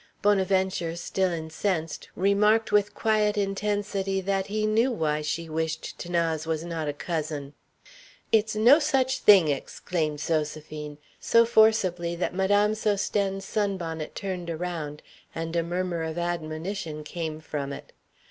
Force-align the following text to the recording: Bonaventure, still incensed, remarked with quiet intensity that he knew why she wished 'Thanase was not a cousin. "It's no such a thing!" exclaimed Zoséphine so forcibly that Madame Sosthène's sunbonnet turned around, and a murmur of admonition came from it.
Bonaventure, 0.23 0.95
still 0.95 1.29
incensed, 1.31 2.09
remarked 2.15 2.71
with 2.71 2.95
quiet 2.95 3.37
intensity 3.37 4.19
that 4.19 4.47
he 4.47 4.65
knew 4.65 4.91
why 4.91 5.21
she 5.21 5.47
wished 5.47 5.95
'Thanase 5.99 6.47
was 6.47 6.65
not 6.65 6.87
a 6.87 6.91
cousin. 6.93 7.53
"It's 8.31 8.55
no 8.55 8.79
such 8.79 9.19
a 9.19 9.21
thing!" 9.21 9.49
exclaimed 9.49 10.17
Zoséphine 10.17 10.97
so 11.19 11.45
forcibly 11.45 12.15
that 12.15 12.33
Madame 12.33 12.71
Sosthène's 12.73 13.45
sunbonnet 13.45 14.15
turned 14.15 14.49
around, 14.49 15.03
and 15.35 15.55
a 15.55 15.61
murmur 15.61 16.01
of 16.01 16.17
admonition 16.17 17.03
came 17.03 17.39
from 17.39 17.71
it. 17.71 17.93